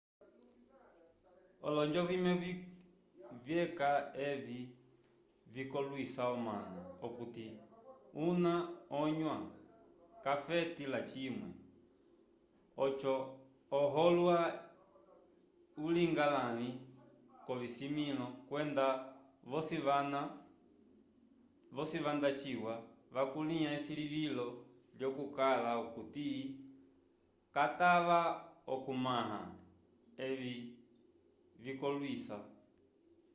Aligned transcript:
olonjo 1.67 2.01
vimwe 2.09 2.31
vyeca 3.45 3.89
evi 4.29 4.59
vikolwisa 5.53 6.23
omanu 6.35 6.81
okuti 7.07 7.47
una 8.27 8.53
onyua 8.99 9.37
k'afeti 10.23 10.83
lacimwe 10.93 11.49
oco 12.85 13.13
uholwa 13.81 14.37
ulinga 15.85 16.25
lãvi 16.35 16.69
k'ovisimĩlo 17.45 18.27
kwenda 18.47 18.85
vosi 21.77 21.97
vanda 22.05 22.29
ciwa 22.41 22.73
vakulĩha 23.15 23.69
esilivilo 23.77 24.47
lyokukala 24.97 25.71
okuti 25.83 26.27
katava 27.53 28.19
okumãha 28.73 29.41
evi 30.27 30.53
vikolwisa 31.63 32.37